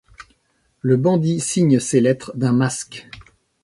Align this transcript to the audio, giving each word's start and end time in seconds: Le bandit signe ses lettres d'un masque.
Le 0.79 0.97
bandit 0.97 1.39
signe 1.39 1.79
ses 1.79 1.99
lettres 2.01 2.31
d'un 2.35 2.53
masque. 2.53 3.07